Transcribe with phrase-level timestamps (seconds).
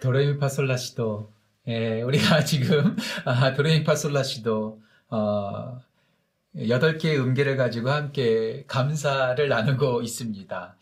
[0.00, 1.30] 도레미파솔라시도
[1.68, 5.80] 예, 우리가 지금 아, 도레미파솔라시도 어,
[6.56, 10.76] 8개의 음계를 가지고 함께 감사를 나누고 있습니다.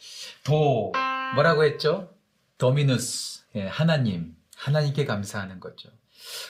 [0.45, 0.93] 도
[1.35, 2.15] 뭐라고 했죠?
[2.57, 5.91] 도미누스 예, 하나님 하나님께 감사하는 거죠.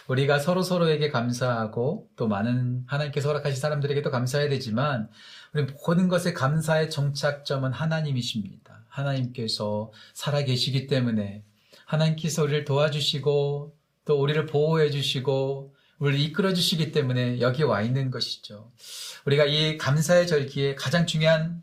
[0.09, 5.09] 우리가 서로 서로에게 감사하고 또 많은 하나님께서 허락하신 사람들에게도 감사해야 되지만
[5.53, 8.83] 우리 모든 것의 감사의 정착점은 하나님이십니다.
[8.89, 11.42] 하나님께서 살아계시기 때문에
[11.88, 13.74] 하나님께서 우리를 도와주시고
[14.05, 18.70] 또 우리를 보호해 주시고 우리를 이끌어 주시기 때문에 여기 와 있는 것이죠.
[19.24, 21.62] 우리가 이 감사의 절기에 가장 중요한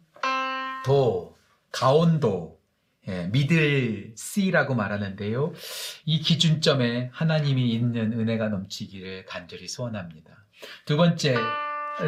[0.84, 1.38] 도,
[1.72, 2.60] 가온도,
[3.08, 5.54] 예, 미들 C라고 말하는데요.
[6.06, 10.46] 이 기준점에 하나님이 있는 은혜가 넘치기를 간절히 소원합니다.
[10.86, 11.36] 두 번째,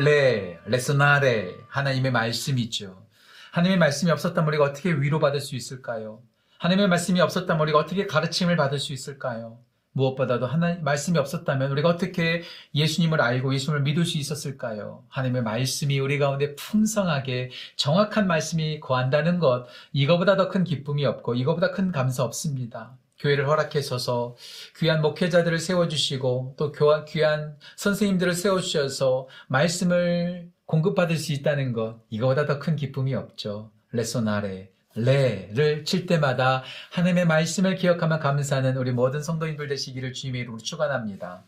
[0.03, 3.05] 레, 레소나레, 하나님의 말씀이죠.
[3.51, 6.23] 하나님의 말씀이 없었다면 우리가 어떻게 위로받을 수 있을까요?
[6.59, 9.59] 하나님의 말씀이 없었다면 우리가 어떻게 가르침을 받을 수 있을까요?
[9.91, 12.43] 무엇보다도 하나님 말씀이 없었다면 우리가 어떻게
[12.75, 15.03] 예수님을 알고 예수님을 믿을 수 있었을까요?
[15.09, 21.71] 하나님의 말씀이 우리 가운데 풍성하게 정확한 말씀이 거한다는 것 이거보다 더 큰 기쁨이 없고 이거보다
[21.71, 22.95] 큰 감사 없습니다.
[23.19, 24.35] 교회를 허락해서서
[24.77, 26.71] 귀한 목회자들을 세워주시고 또
[27.07, 33.71] 귀한 선생님들을 세워주셔서 말씀을 공급받을 수 있다는 것 이거보다 더 큰 기쁨이 없죠.
[33.91, 41.43] 레소나레 레를 칠 때마다 하나님의 말씀을 기억하며 감사하는 우리 모든 성도인들 되시기를 주님의 이름으로 축원합니다.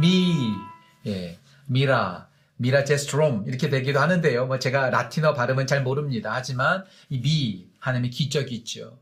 [0.00, 0.52] 미,
[1.06, 4.46] 예, 미라, 미라제스트롬 이렇게 되기도 하는데요.
[4.46, 6.30] 뭐 제가 라틴어 발음은 잘 모릅니다.
[6.32, 8.98] 하지만 이 미, 하나님의 기적이 있죠.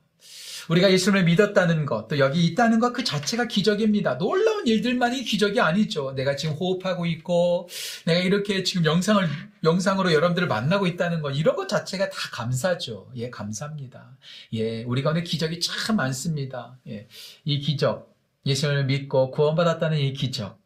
[0.69, 4.19] 우리가 예수님을 믿었다는 것, 또 여기 있다는 것 그 자체가 기적입니다.
[4.19, 6.13] 놀라운 일들만이 기적이 아니죠.
[6.13, 7.69] 내가 지금 호흡하고 있고,
[8.05, 9.27] 내가 이렇게 지금 영상을,
[9.65, 13.11] 영상으로 여러분들을 만나고 있다는 것, 이런 것 자체가 다 감사죠.
[13.17, 14.17] 예, 감사합니다.
[14.55, 16.79] 예, 우리 가운데 기적이 참 많습니다.
[16.89, 17.09] 예,
[17.45, 18.15] 이 기적,
[18.47, 20.59] 예수님을 믿고 구원받았다는 이 기적,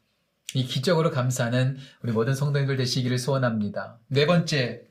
[0.54, 3.98] 이 기적으로 감사하는 우리 모든 성도님들 되시기를 소원합니다.
[4.08, 4.82] 네 번째,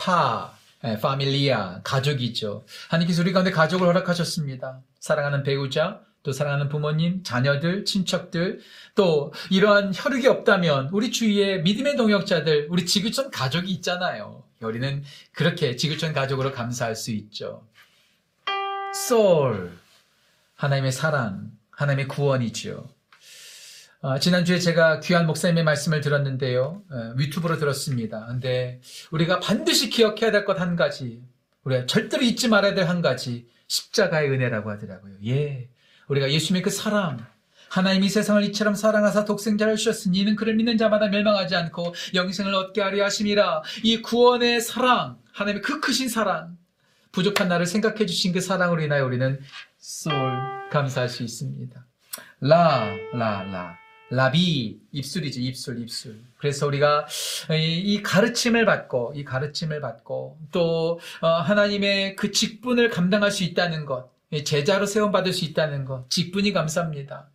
[0.00, 2.64] 파, 예, 파밀리아, 가족이죠.
[2.88, 4.82] 하나님께서 우리 가운데 가족을 허락하셨습니다.
[4.98, 8.60] 사랑하는 배우자, 또 사랑하는 부모님, 자녀들, 친척들,
[8.94, 14.44] 또 이러한 혈육이 없다면 우리 주위에 믿음의 동역자들, 우리 지구촌 가족이 있잖아요.
[14.60, 17.66] 우리는 그렇게 지구촌 가족으로 감사할 수 있죠.
[18.94, 19.76] 소울,
[20.56, 22.88] 하나님의 사랑, 하나님의 구원이지요.
[24.04, 26.82] 어, 지난주에 제가 귀한 목사님의 말씀을 들었는데요.
[26.90, 28.26] 어, 유튜브로 들었습니다.
[28.26, 28.80] 근데
[29.12, 31.22] 우리가 반드시 기억해야 될 것 한 가지,
[31.64, 35.14] 우리가 절대로 잊지 말아야 될 한 가지, 십자가의 은혜라고 하더라고요.
[35.26, 35.68] 예.
[36.08, 37.24] 우리가 예수님의 그 사랑,
[37.68, 43.04] 하나님이 세상을 이처럼 사랑하사 독생자를 주셨으니 이는 그를 믿는 자마다 멸망하지 않고 영생을 얻게 하려
[43.04, 43.62] 하심이라.
[43.84, 46.58] 이 구원의 사랑, 하나님의 그 크신 사랑,
[47.12, 49.40] 부족한 나를 생각해 주신 그 사랑으로 인하여 우리는
[49.78, 50.12] 솔
[50.72, 51.86] 감사할 수 있습니다.
[52.40, 53.81] 라, 라, 라.
[54.12, 56.20] 라비 입술이지 입술 입술.
[56.36, 57.06] 그래서 우리가
[57.50, 64.10] 이 가르침을 받고 이 가르침을 받고 또 어, 하나님의 그 직분을 감당할 수 있다는 것,
[64.44, 67.30] 제자로 세움 받을 수 있다는 것, 직분이 감사합니다.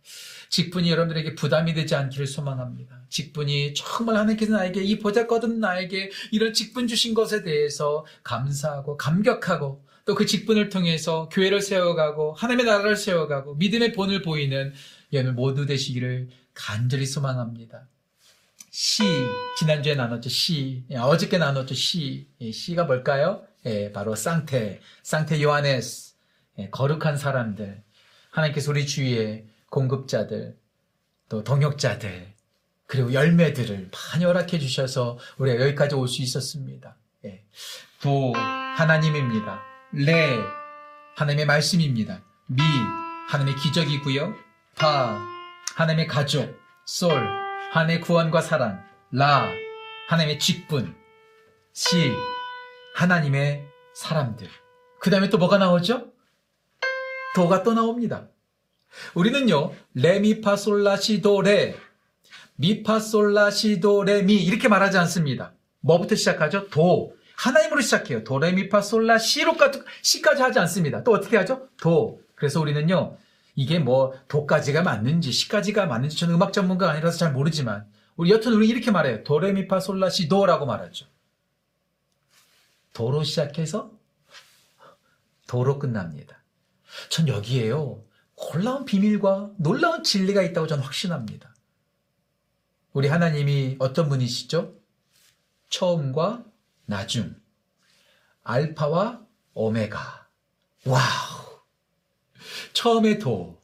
[0.50, 3.02] 직분이 여러분들에게 부담이 되지 않기를 소망합니다.
[3.08, 10.14] 직분이 정말 하나님께서 나에게 이 보잘것없는 나에게 이런 직분 주신 것에 대해서 감사하고 감격하고 또
[10.14, 14.72] 그 직분을 통해서 교회를 세워가고 하나님의 나라를 세워가고 믿음의 본을 보이는
[15.12, 17.88] 여러분 모두 되시기를 간절히 소망합니다.
[18.70, 19.02] 시,
[19.58, 20.84] 지난주에 나눴죠, 시.
[20.90, 22.28] 예, 어저께 나눴죠, 시.
[22.40, 23.42] 예, 시가 뭘까요?
[23.66, 26.14] 예, 바로 쌍태, 쌍태 요하네스.
[26.58, 27.82] 예, 거룩한 사람들.
[28.30, 30.56] 하나님께서 우리 주위에 공급자들,
[31.28, 32.34] 또 동역자들,
[32.86, 36.96] 그리고 열매들을 많이 허락해 주셔서 우리가 여기까지 올 수 있었습니다.
[37.24, 37.44] 예.
[38.00, 39.60] 도, 하나님입니다.
[39.92, 40.38] 레,
[41.16, 42.22] 하나님의 말씀입니다.
[42.46, 42.62] 미,
[43.28, 44.47] 하나님의 기적이고요.
[44.78, 45.20] 파,
[45.74, 47.10] 하나님의 가족, 솔,
[47.72, 48.80] 하나님의 구원과 사랑,
[49.10, 49.50] 라,
[50.08, 50.94] 하나님의 직분,
[51.72, 52.12] 시,
[52.94, 53.64] 하나님의
[53.94, 54.48] 사람들.
[55.00, 56.12] 그 다음에 또 뭐가 나오죠?
[57.34, 58.28] 도가 또 나옵니다.
[59.14, 61.76] 우리는요, 레미파솔라시도레,
[62.54, 65.54] 미파솔라시도레미 이렇게 말하지 않습니다.
[65.80, 66.68] 뭐부터 시작하죠?
[66.70, 67.16] 도.
[67.36, 68.22] 하나님으로 시작해요.
[68.22, 71.02] 도레미파솔라시로까지 시까지 하지 않습니다.
[71.02, 71.68] 또 어떻게 하죠?
[71.80, 72.20] 도.
[72.34, 73.16] 그래서 우리는요,
[73.58, 78.68] 이게 뭐 도까지가 맞는지 시까지가 맞는지 저는 음악 전문가가 아니라서 잘 모르지만 우리 여튼 우리
[78.68, 79.24] 이렇게 말해요.
[79.24, 81.06] 도레미파 솔라시 도라고 말하죠.
[82.92, 83.90] 도로 시작해서
[85.48, 86.40] 도로 끝납니다.
[87.08, 88.04] 전 여기에요.
[88.36, 91.52] 놀라운 비밀과 놀라운 진리가 있다고 저는 확신합니다.
[92.92, 94.72] 우리 하나님이 어떤 분이시죠?
[95.68, 96.44] 처음과
[96.86, 97.34] 나중,
[98.44, 99.20] 알파와
[99.54, 100.28] 오메가.
[100.86, 101.47] wow.
[102.72, 103.60] 처음에 도,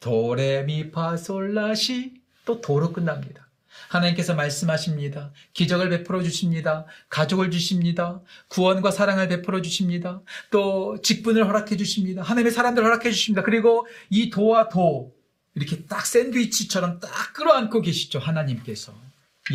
[0.00, 3.44] 도레미파솔라시 또 도로 끝납니다.
[3.88, 5.32] 하나님께서 말씀하십니다.
[5.52, 6.86] 기적을 베풀어 주십니다.
[7.08, 8.20] 가족을 주십니다.
[8.48, 10.20] 구원과 사랑을 베풀어 주십니다.
[10.50, 12.22] 또 직분을 허락해 주십니다.
[12.22, 13.42] 하나님의 사람들을 허락해 주십니다.
[13.42, 15.14] 그리고 이 도와 도
[15.54, 18.18] 이렇게 딱 샌드위치처럼 딱 끌어안고 계시죠.
[18.18, 18.94] 하나님께서.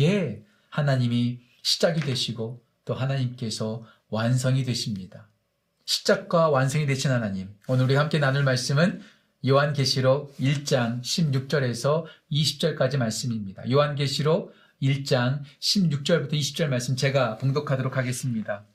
[0.00, 5.28] 예, 하나님이 시작이 되시고 또 하나님께서 완성이 되십니다.
[5.90, 7.48] 시작과 완성이 되신 하나님.
[7.66, 9.00] 오늘 우리 함께 나눌 말씀은
[9.44, 13.68] 요한계시록 1장 16절에서 20절까지 말씀입니다.
[13.68, 18.66] 요한계시록 1장 16절부터 20절 말씀 제가 봉독하도록 하겠습니다.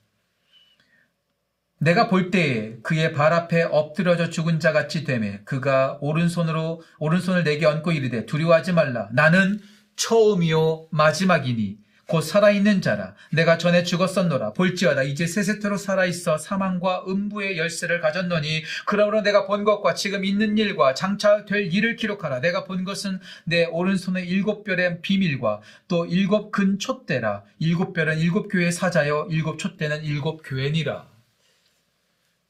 [1.78, 7.64] 내가 볼 때에 그의 발 앞에 엎드려져 죽은 자 같이 되매 그가 오른손으로 오른손을 내게
[7.64, 9.62] 얹고 이르되 두려워하지 말라 나는
[9.96, 13.14] 처음이요 마지막이니 곧 살아있는 자라.
[13.32, 14.52] 내가 전에 죽었었노라.
[14.52, 15.02] 볼지어다.
[15.02, 21.44] 이제 세세토로 살아있어 사망과 음부의 열쇠를 가졌노니 그러므로 내가 본 것과 지금 있는 일과 장차
[21.44, 22.40] 될 일을 기록하라.
[22.40, 27.42] 내가 본 것은 내 오른손의 일곱 별의 비밀과 또 일곱 근 촛대라.
[27.58, 31.08] 일곱 별은 일곱 교회 사자여 일곱 촛대는 일곱 교회니라.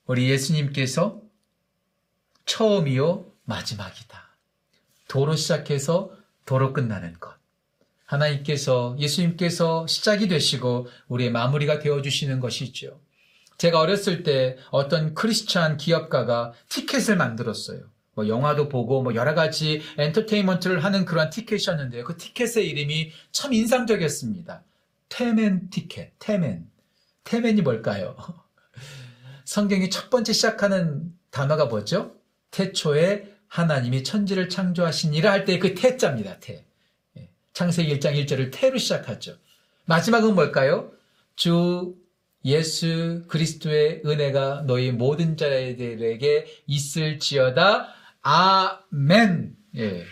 [0.06, 1.22] 우리 예수님께서
[2.44, 4.22] 처음이요 마지막이다.
[5.08, 6.10] 도로 시작해서
[6.44, 7.35] 도로 끝나는 것
[8.06, 13.00] 하나님께서 예수님께서 시작이 되시고 우리의 마무리가 되어 주시는 것이죠.
[13.58, 17.80] 제가 어렸을 때 어떤 크리스찬 기업가가 티켓을 만들었어요.
[18.14, 22.04] 뭐 영화도 보고 뭐 여러 가지 엔터테인먼트를 하는 그런 티켓이었는데요.
[22.04, 24.62] 그 티켓의 이름이 참 인상적이었습니다.
[25.08, 26.66] 태맨 티켓, 태맨.
[27.24, 28.16] 태맨이 뭘까요?
[29.44, 32.14] 성경이 첫 번째 시작하는 단어가 뭐죠?
[32.50, 36.38] 태초에 하나님이 천지를 창조하시니라 할 때 그 태자입니다.
[36.40, 36.65] 태.
[37.56, 39.38] 창세기 1장 1절을 태로 시작하죠.
[39.86, 40.92] 마지막은 뭘까요?
[41.36, 41.94] 주
[42.44, 47.94] 예수 그리스도의 은혜가 너희 모든 자들에게 있을지어다.
[48.20, 49.56] 아멘.
[49.78, 50.04] 예.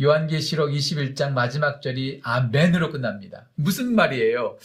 [0.00, 3.50] 요한계시록 21장 마지막 절이 아멘으로 끝납니다.
[3.54, 4.56] 무슨 말이에요?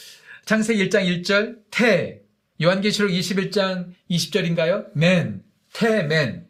[0.46, 2.22] 창세기 1장 1절 태.
[2.62, 4.92] 요한계시록 21장 20절인가요?
[4.94, 5.44] 맨.
[5.74, 6.47] 태맨.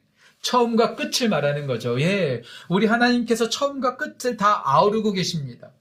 [0.51, 1.99] 처음과 끝을 말하는 거죠.
[1.99, 2.41] 예.
[2.69, 5.71] 우리 하나님께서 처음과 끝을 다 아우르고 계십니다.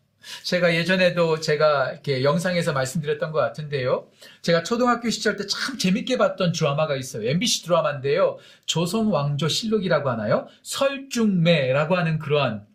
[0.42, 4.08] 제가 예전에도 제가 이렇게 영상에서 말씀드렸던 것 같은데요.
[4.42, 7.28] 제가 초등학교 시절 때 참 재밌게 봤던 드라마가 있어요.
[7.28, 8.38] MBC 드라마인데요.
[8.64, 10.48] 조선 왕조 실록이라고 하나요?
[10.62, 12.66] 설중매라고 하는 그러한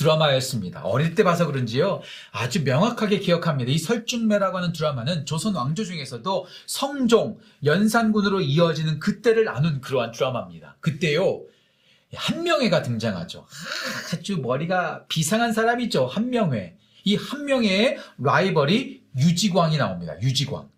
[0.00, 0.82] 드라마였습니다.
[0.82, 2.00] 어릴 때 봐서 그런지요.
[2.32, 3.70] 아주 명확하게 기억합니다.
[3.70, 10.76] 이 설중매라고 하는 드라마는 조선 왕조 중에서도 성종, 연산군으로 이어지는 그때를 나눈 그러한 드라마입니다.
[10.80, 11.42] 그때요.
[12.14, 13.46] 한명회가 등장하죠.
[14.12, 16.06] 아주 머리가 비상한 사람이죠.
[16.06, 16.76] 한명회.
[17.04, 20.20] 이 한명회의 라이벌이 유지광이 나옵니다.
[20.22, 20.68] 유지광.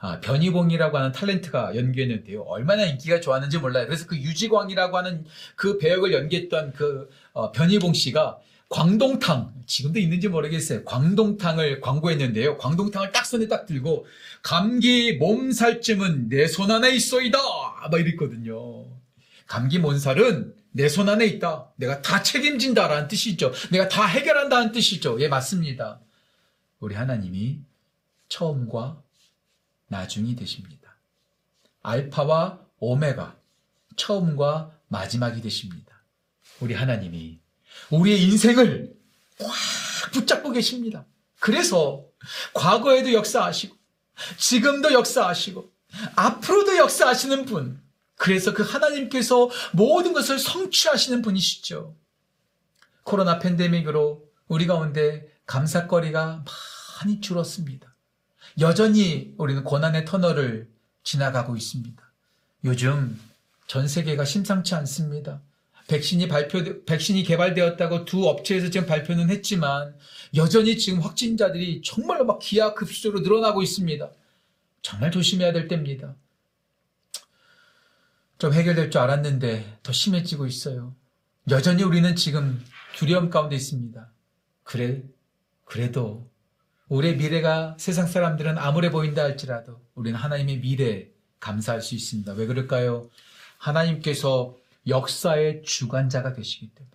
[0.00, 2.42] 아, 변희봉이라고 하는 탤런트가 연기했는데요.
[2.42, 3.86] 얼마나 인기가 좋았는지 몰라요.
[3.86, 5.24] 그래서 그 유지광이라고 하는
[5.56, 8.38] 그 배역을 연기했던 그 어, 변희봉 씨가
[8.68, 10.84] 광동탕 지금도 있는지 모르겠어요.
[10.84, 12.58] 광동탕을 광고했는데요.
[12.58, 14.06] 광동탕을 딱 손에 딱 들고
[14.42, 17.38] 감기 몸살쯤은 내 손 안에 있어이다
[17.90, 18.86] 막 이랬거든요.
[19.46, 21.70] 감기 몸살은 내 손 안에 있다.
[21.76, 23.52] 내가 다 책임진다라는 뜻이죠.
[23.70, 25.20] 내가 다 해결한다는 뜻이죠.
[25.20, 26.00] 예, 맞습니다.
[26.80, 27.60] 우리 하나님이
[28.28, 29.00] 처음과
[29.88, 30.96] 나중이 되십니다.
[31.82, 33.36] 알파와 오메가,
[33.96, 36.02] 처음과 마지막이 되십니다.
[36.60, 37.38] 우리 하나님이
[37.90, 38.94] 우리의 인생을
[39.38, 39.52] 꽉
[40.12, 41.04] 붙잡고 계십니다.
[41.40, 42.04] 그래서
[42.52, 43.76] 과거에도 역사하시고,
[44.38, 45.70] 지금도 역사하시고,
[46.16, 47.82] 앞으로도 역사하시는 분.
[48.16, 51.94] 그래서 그 하나님께서 모든 것을 성취하시는 분이시죠.
[53.02, 56.44] 코로나 팬데믹으로 우리 가운데 감사거리가
[57.02, 57.94] 많이 줄었습니다.
[58.60, 60.70] 여전히 우리는 고난의 터널을
[61.02, 62.02] 지나가고 있습니다.
[62.64, 63.20] 요즘
[63.66, 65.42] 전 세계가 심상치 않습니다.
[65.88, 69.94] 백신이 발표, 백신이 개발되었다고 두 업체에서 지금 발표는 했지만
[70.34, 74.10] 여전히 지금 확진자들이 정말로 막 기하급수적으로 늘어나고 있습니다.
[74.82, 76.14] 정말 조심해야 될 때입니다.
[78.38, 80.94] 좀 해결될 줄 알았는데 더 심해지고 있어요.
[81.50, 82.64] 여전히 우리는 지금
[82.96, 84.10] 두려움 가운데 있습니다.
[84.62, 85.02] 그래,
[85.64, 86.30] 그래도
[86.88, 91.10] 우리의 미래가 세상 사람들은 암울해 보인다 할지라도 우리는 하나님의 미래에
[91.40, 92.32] 감사할 수 있습니다.
[92.32, 93.10] 왜 그럴까요?
[93.58, 96.90] 하나님께서 역사의 주관자가 되시기 때문에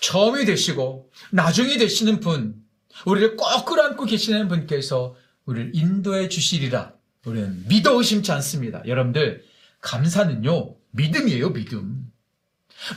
[0.00, 2.62] 처음이 되시고 나중이 되시는 분,
[3.06, 5.16] 우리를 꼭 끌어안고 계시는 분께서
[5.46, 6.92] 우리를 인도해 주시리라
[7.26, 8.82] 우리는 믿어 의심치 않습니다.
[8.86, 9.44] 여러분들
[9.80, 12.10] 감사는요 믿음이에요 믿음.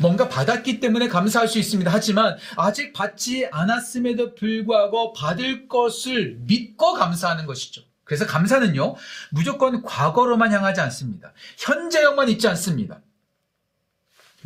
[0.01, 1.91] 뭔가 받았기 때문에 감사할 수 있습니다.
[1.91, 7.83] 하지만 아직 받지 않았음에도 불구하고 받을 것을 믿고 감사하는 것이죠.
[8.03, 8.95] 그래서 감사는요,
[9.31, 11.33] 무조건 과거로만 향하지 않습니다.
[11.57, 13.01] 현재형만 있지 않습니다.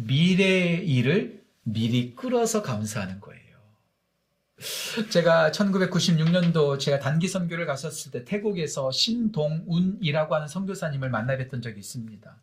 [0.05, 3.41] 미래의 일을 미리 끌어서 감사하는 거예요.
[5.09, 12.37] 제가 1996년도 제가 단기 선교를 갔었을 때 태국에서 신동운이라고 하는 선교사님을 만나 뵀던 적이 있습니다.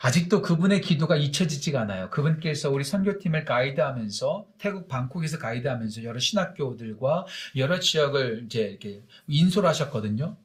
[0.00, 2.08] 아직도 그분의 기도가 잊혀지지가 않아요.
[2.10, 10.36] 그분께서 우리 선교팀을 가이드하면서 태국 방콕에서 가이드하면서 여러 신학교들과 여러 지역을 이제 이렇게 인솔 하셨거든요.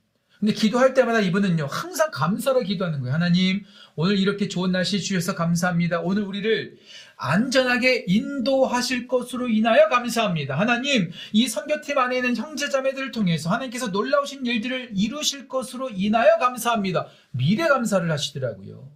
[0.43, 3.13] 근데 기도할 때마다 이분은요, 항상 감사로 기도하는 거예요.
[3.13, 3.63] 하나님,
[3.95, 6.01] 오늘 이렇게 좋은 날씨 주셔서 감사합니다.
[6.01, 6.75] 오늘 우리를
[7.15, 10.59] 안전하게 인도하실 것으로 인하여 감사합니다.
[10.59, 17.07] 하나님, 이 선교팀 안에 있는 형제자매들을 통해서 하나님께서 놀라우신 일들을 이루실 것으로 인하여 감사합니다.
[17.31, 18.89] 미래 감사를 하시더라고요.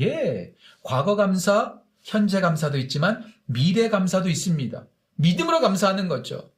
[0.00, 4.86] 예, 과거 감사, 현재 감사도 있지만 미래 감사도 있습니다.
[5.16, 6.50] 믿음으로 감사하는 거죠.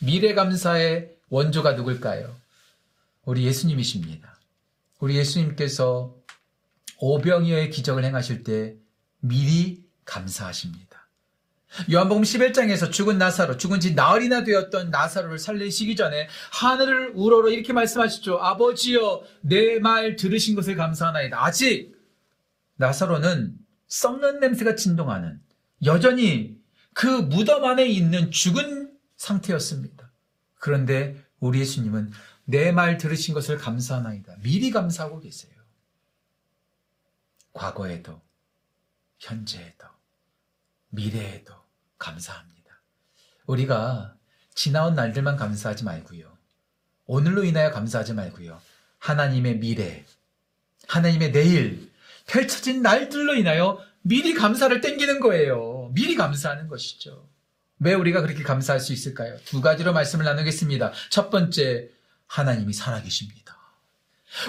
[0.00, 2.47] 미래 감사의 원조가 누굴까요?
[3.28, 4.38] 우리 예수님이십니다.
[5.00, 6.16] 우리 예수님께서
[6.98, 8.76] 오병이어의 기적을 행하실 때
[9.20, 11.10] 미리 감사하십니다.
[11.92, 18.38] 요한복음 11장에서 죽은 나사로, 죽은 지 나흘이나 되었던 나사로를 살리시기 전에 하늘을 우러러 이렇게 말씀하시죠.
[18.38, 21.44] 아버지여, 내 말 들으신 것을 감사하나이다.
[21.44, 21.94] 아직
[22.76, 23.58] 나사로는
[23.88, 25.38] 썩는 냄새가 진동하는
[25.84, 26.56] 여전히
[26.94, 30.10] 그 무덤 안에 있는 죽은 상태였습니다.
[30.54, 32.10] 그런데 우리 예수님은
[32.50, 34.36] 내 말 들으신 것을 감사하나이다.
[34.42, 35.52] 미리 감사하고 계세요.
[37.52, 38.22] 과거에도,
[39.18, 39.86] 현재에도,
[40.88, 41.52] 미래에도
[41.98, 42.80] 감사합니다.
[43.46, 44.16] 우리가
[44.54, 46.32] 지나온 날들만 감사하지 말고요.
[47.04, 48.58] 오늘로 인하여 감사하지 말고요.
[48.98, 50.06] 하나님의 미래,
[50.86, 51.92] 하나님의 내일,
[52.26, 55.90] 펼쳐진 날들로 인하여 미리 감사를 땡기는 거예요.
[55.92, 57.28] 미리 감사하는 것이죠.
[57.80, 59.36] 왜 우리가 그렇게 감사할 수 있을까요?
[59.44, 60.92] 두 가지로 말씀을 나누겠습니다.
[61.10, 61.90] 첫 번째,
[62.28, 63.58] 하나님이 살아계십니다.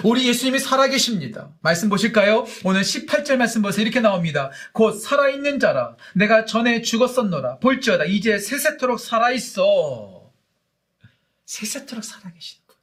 [0.04, 1.50] 우리 예수님이 살아계십니다.
[1.62, 2.44] 말씀 보실까요?
[2.64, 3.82] 오늘 18절 말씀 보세요.
[3.82, 4.50] 이렇게 나옵니다.
[4.72, 5.96] 곧 살아있는 자라.
[6.14, 7.58] 내가 전에 죽었었노라.
[7.58, 8.04] 볼지어다.
[8.04, 10.30] 이제 세세토록 살아있어.
[11.46, 12.76] 세세토록 살아계시는 분.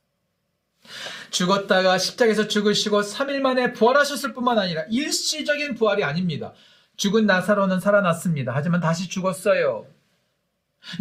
[1.29, 6.53] 죽었다가 십자가에서 죽으시고 3일 만에 부활하셨을 뿐만 아니라 일시적인 부활이 아닙니다.
[6.97, 8.53] 죽은 나사로는 살아났습니다.
[8.55, 9.85] 하지만 다시 죽었어요.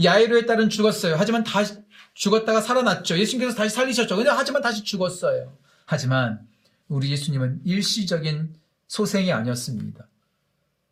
[0.02, 1.16] 야이로의 딸은 죽었어요.
[1.16, 1.74] 하지만 다시
[2.16, 3.18] 죽었다가 살아났죠.
[3.18, 4.16] 예수님께서 다시 살리셨죠.
[4.16, 5.52] 근데 하지만 다시 죽었어요.
[5.84, 6.48] 하지만
[6.88, 8.54] 우리 예수님은 일시적인
[8.88, 10.06] 소생이 아니었습니다.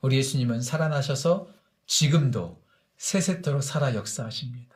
[0.02, 1.48] 우리 예수님은 살아나셔서
[1.86, 2.62] 지금도
[2.98, 4.74] 세세토록 살아 역사하십니다.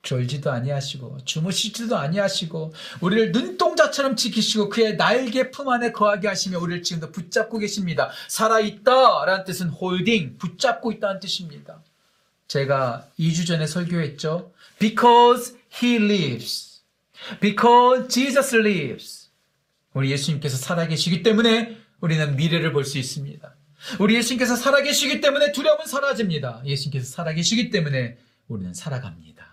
[0.00, 7.12] 졸지도 아니하시고 주무시지도 아니하시고 우리를 눈동자처럼 지키시고 그의 날개 품 안에 거하게 하시며 우리를 지금도
[7.12, 8.10] 붙잡고 계십니다.
[8.28, 11.82] 살아있다라는 뜻은 홀딩, 붙잡고 있다는 뜻입니다.
[12.48, 14.52] 제가 2주 전에 설교했죠.
[14.78, 16.82] Because he lives.
[17.40, 19.30] Because Jesus lives.
[19.92, 23.54] 우리 예수님께서 살아계시기 때문에 우리는 미래를 볼 수 있습니다.
[24.00, 26.62] 우리 예수님께서 살아계시기 때문에 두려움은 사라집니다.
[26.64, 29.46] 예수님께서 살아계시기 때문에 우리는 살아갑니다.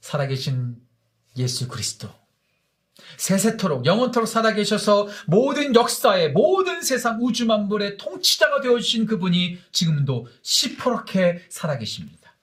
[0.00, 0.76] 살아계신
[1.36, 2.08] 예수 그리스도.
[3.16, 12.36] 세세토록 영원토록 살아계셔서 모든 역사의 모든 세상 우주 만물의 통치자가 되어주신 그분이 지금도 시퍼렇게 살아계십니다.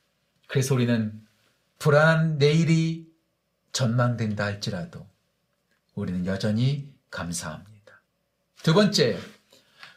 [0.48, 1.14] 그래서 우리는
[1.80, 3.08] 불안한 내일이
[3.72, 5.08] 전망된다 할지라도
[5.96, 8.02] 우리는 여전히 감사합니다.
[8.64, 9.18] 두 번째,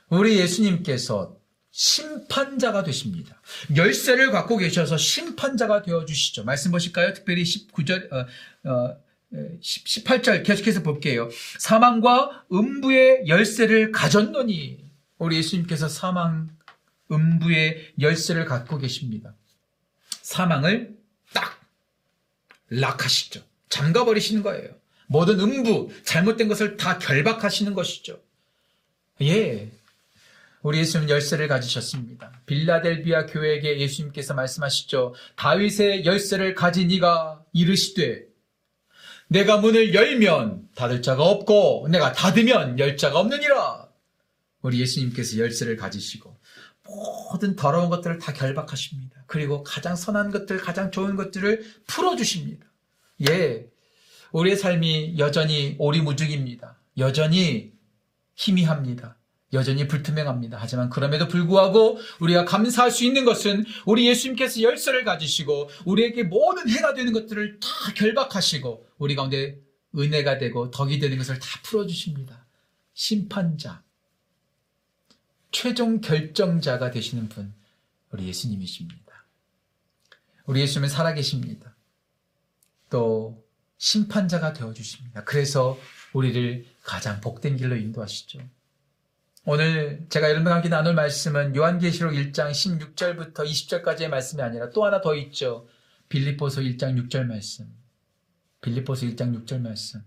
[0.09, 1.37] 우리 예수님께서
[1.71, 3.41] 심판자가 되십니다.
[3.75, 6.45] 열쇠를 갖고 계셔서 심판자가 되어 주시죠.
[6.45, 7.13] 말씀 보실까요?
[7.15, 8.27] 특별히 19절 어,
[8.71, 8.97] 어,
[9.61, 11.29] 18절 계속해서 볼게요.
[11.59, 14.85] 사망과 음부의 열쇠를 가졌노니
[15.19, 16.49] 우리 예수님께서 사망
[17.11, 19.35] 음부의 열쇠를 갖고 계십니다.
[20.23, 20.97] 사망을
[21.33, 21.61] 딱
[22.71, 23.43] 락하시죠.
[23.69, 24.71] 잠가 버리시는 거예요.
[25.07, 28.21] 모든 음부 잘못된 것을 다 결박하시는 것이죠.
[29.23, 29.71] 예.
[30.63, 32.41] 우리 예수님 열쇠를 가지셨습니다.
[32.47, 35.15] 빌라델비아 교회에게 예수님께서 말씀하시죠.
[35.37, 38.34] 다윗의 열쇠를 가진 이가 이르시되
[39.29, 43.89] 내가 문을 열면 닫을 자가 없고 내가 닫으면 열 자가 없느니라.
[44.63, 46.39] 우리 예수님께서 열쇠를 가지시고
[46.87, 49.25] 모든 더러운 것들을 다 결박하십니다.
[49.27, 52.67] 그리고 가장 선한 것들, 가장 좋은 것들을 풀어주십니다.
[53.29, 53.67] 예.
[54.33, 56.77] 우리의 삶이 여전히 오리무중입니다.
[56.99, 57.73] 여전히
[58.35, 59.17] 희미합니다.
[59.55, 60.59] 여전히 불투명합니다.
[60.61, 66.93] 하지만 그럼에도 불구하고 우리가 감사할 수 있는 것은 우리 예수님께서 열쇠를 가지시고 우리에게 모든 해가
[66.95, 69.59] 되는 것들을 다 결박하시고 우리 가운데
[69.97, 72.45] 은혜가 되고 덕이 되는 것을 다 풀어주십니다.
[72.95, 73.83] 심판자,
[75.51, 77.55] 최종 결정자가 되시는 분,
[78.11, 79.25] 우리 예수님이십니다.
[80.47, 81.75] 우리 예수님은 살아계십니다.
[82.91, 83.43] 또
[83.79, 85.25] 심판자가 되어주십니다.
[85.25, 85.79] 그래서
[86.13, 88.41] 우리를 가장 복된 길로 인도하시죠.
[89.47, 95.15] 오늘 제가 여러분과 함께 나눌 말씀은 요한계시록 1장 16절부터 20절까지의 말씀이 아니라 또 하나 더
[95.17, 95.69] 있죠.
[96.09, 97.67] 빌립보서 1장 6절 말씀.
[98.63, 100.03] 빌립보서 1장 6절 말씀.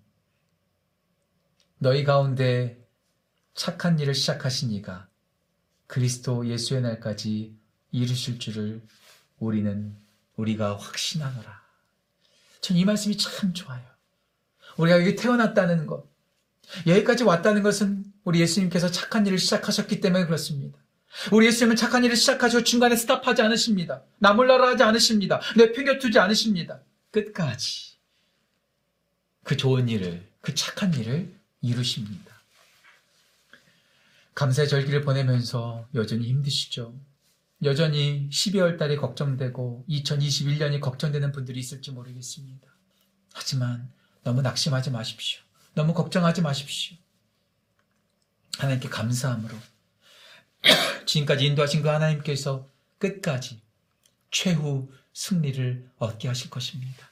[1.77, 2.83] 너희 가운데
[3.53, 5.07] 착한 일을 시작하신 이가
[5.85, 7.55] 그리스도 예수의 날까지
[7.91, 8.81] 이루실 줄을
[9.37, 9.95] 우리는
[10.35, 11.61] 우리가 확신하노라.
[12.61, 13.83] 전 이 말씀이 참 좋아요.
[14.77, 16.07] 우리가 여기 태어났다는 것,
[16.87, 20.77] 여기까지 왔다는 것은 우리 예수님께서 착한 일을 시작하셨기 때문에 그렇습니다.
[21.31, 24.03] 우리 예수님은 착한 일을 시작하시고 중간에 스탑하지 않으십니다.
[24.19, 25.39] 나몰라라 하지 않으십니다.
[25.55, 26.81] 내팽겨두지 않으십니다.
[27.11, 27.93] 끝까지
[29.45, 32.33] 그 좋은 일을, 그 착한 일을 이루십니다.
[34.35, 36.99] 감사의 절기를 보내면서 여전히 힘드시죠?
[37.63, 42.67] 여전히 12월 달에 걱정되고 2021년이 걱정되는 분들이 있을지 모르겠습니다.
[43.33, 43.89] 하지만
[44.25, 45.39] 너무 낙심하지 마십시오.
[45.75, 46.97] 너무 걱정하지 마십시오.
[48.57, 49.55] 하나님께 감사함으로
[51.05, 52.67] 지금까지 인도하신 그 하나님께서
[52.99, 53.61] 끝까지
[54.31, 57.09] 최후 승리를 얻게 하실 것입니다.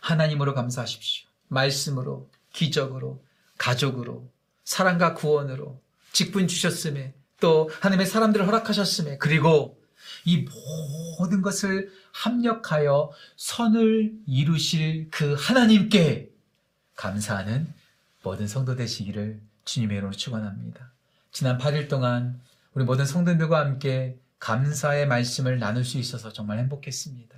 [0.00, 1.28] 하나님으로 감사하십시오.
[1.48, 3.24] 말씀으로, 기적으로,
[3.58, 4.30] 가족으로,
[4.64, 5.80] 사랑과 구원으로,
[6.12, 9.80] 직분 주셨음에, 또 하나님의 사람들을 허락하셨음에, 그리고
[10.24, 10.46] 이
[11.18, 16.30] 모든 것을 합력하여 선을 이루실 그 하나님께
[16.94, 17.72] 감사하는
[18.22, 20.92] 모든 성도 되시기를 주님의 이름으로 축원합니다.
[21.30, 22.40] 지난 8일 동안
[22.72, 27.36] 우리 모든 성도들과 함께 감사의 말씀을 나눌 수 있어서 정말 행복했습니다.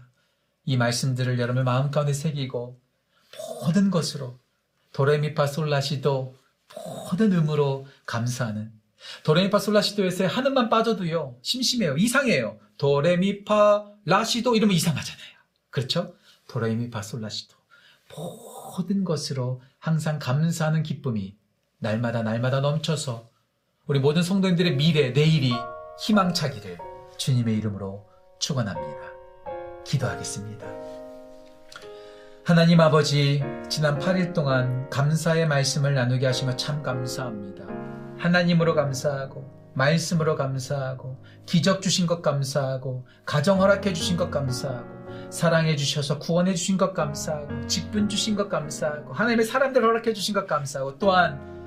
[0.66, 2.80] 이 말씀들을 여러분의 마음 가운데 새기고
[3.62, 4.38] 모든 것으로
[4.92, 6.36] 도레미파 솔라시도
[7.10, 8.72] 모든 의무로 감사하는
[9.24, 15.36] 도레미파 솔라시도에서 하늘만 빠져도요 심심해요 이상해요 도레미파 라시도 이러면 이상하잖아요
[15.70, 16.14] 그렇죠
[16.48, 17.56] 도레미파 솔라시도
[18.16, 21.37] 모든 것으로 항상 감사하는 기쁨이
[21.78, 23.30] 날마다 날마다 넘쳐서
[23.86, 25.52] 우리 모든 성도님들의 미래, 내일이
[26.00, 26.78] 희망차기를
[27.16, 28.06] 주님의 이름으로
[28.38, 28.98] 축원합니다.
[29.84, 30.66] 기도하겠습니다.
[32.44, 37.64] 하나님 아버지, 지난 8일 동안 감사의 말씀을 나누게 하신 것참 감사합니다.
[38.18, 44.98] 하나님으로 감사하고, 말씀으로 감사하고, 기적 주신 것 감사하고, 가정 허락해 주신 것 감사하고,
[45.30, 50.46] 사랑해 주셔서 구원해 주신 것 감사하고 직분 주신 것 감사하고 하나님의 사람들 허락해 주신 것
[50.46, 51.57] 감사하고 또한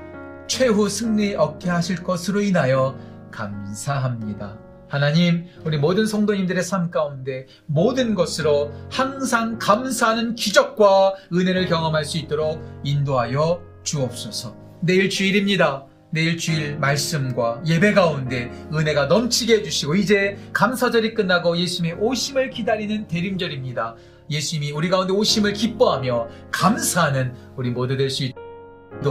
[0.51, 2.99] 최후 승리 얻게 하실 것으로 인하여
[3.31, 4.57] 감사합니다.
[4.89, 12.61] 하나님, 우리 모든 성도님들의 삶 가운데 모든 것으로 항상 감사하는 기적과 은혜를 경험할 수 있도록
[12.83, 14.53] 인도하여 주옵소서.
[14.81, 15.85] 내일 주일입니다.
[16.09, 23.95] 내일 주일 말씀과 예배 가운데 은혜가 넘치게 해주시고 이제 감사절이 끝나고 예수님의 오심을 기다리는 대림절입니다.
[24.29, 28.40] 예수님이 우리 가운데 오심을 기뻐하며 감사하는 우리 모두 될 수 있도록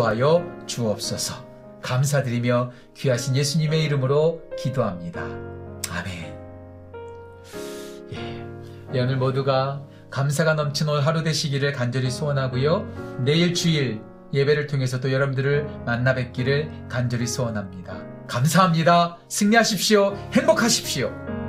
[0.07, 1.51] 하여 주옵소서.
[1.83, 5.23] 감사드리며 귀하신 예수님의 이름으로 기도합니다.
[5.91, 6.39] 아멘.
[8.95, 13.21] 예, 오늘 모두가 감사가 오늘 하루 되시기를 간절히 소원하고요.
[13.25, 14.01] 내일 주일
[14.33, 17.97] 예배를 통해서 또 여러분들을 만나 뵙기를 간절히 소원합니다.
[18.27, 19.19] 감사합니다.
[19.29, 20.15] 승리하십시오.
[20.33, 21.40] 행복하십시오.